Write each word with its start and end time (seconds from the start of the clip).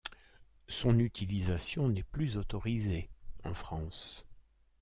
Son 0.67 0.97
utilisation 0.97 1.87
n'est 1.87 2.01
plus 2.01 2.35
autorisée 2.37 3.11
en 3.43 3.53
France. 3.53 4.25